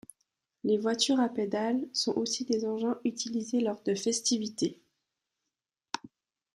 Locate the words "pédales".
1.29-1.87